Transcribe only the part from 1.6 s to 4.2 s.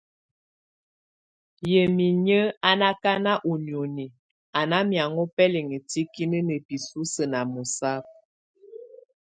Yə mi inyə́ na kaná u níoni